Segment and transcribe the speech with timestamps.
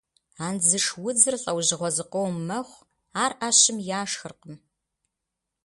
[0.47, 2.85] Андзыш удзыр лӏэужьыгъуэ зыкъом мэхъу,
[3.23, 4.55] ар ӏэщым яшхыркъым.